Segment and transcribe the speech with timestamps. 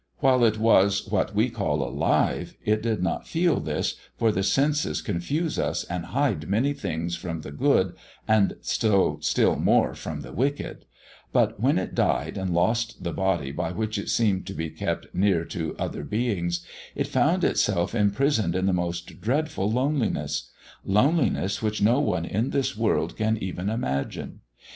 [0.17, 4.99] While it was what we call alive, it did not feel this, for the senses
[4.99, 7.93] confuse us and hide many things from the good,
[8.27, 10.85] and so still more from the wicked;
[11.31, 15.13] but when it died and lost the body by which it seemed to be kept
[15.13, 16.65] near to other beings,
[16.95, 20.49] it found itself imprisoned in the most dreadful loneliness
[20.83, 24.39] loneliness which no one in this world can even imagine.